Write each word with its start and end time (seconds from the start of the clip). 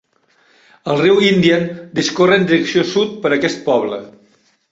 El 0.93 1.01
riu 1.01 1.19
Indian 1.25 1.67
discorre 1.99 2.39
en 2.41 2.49
direcció 2.53 2.85
sud 2.95 3.13
per 3.27 3.33
aquest 3.37 3.63
poble. 3.71 4.01